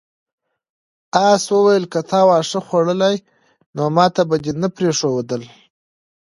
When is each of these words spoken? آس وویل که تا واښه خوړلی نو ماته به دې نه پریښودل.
آس 1.27 1.43
وویل 1.53 1.83
که 1.93 1.99
تا 2.09 2.21
واښه 2.27 2.59
خوړلی 2.67 3.15
نو 3.75 3.83
ماته 3.95 4.21
به 4.29 4.35
دې 4.43 4.51
نه 4.61 4.67
پریښودل. 4.75 5.43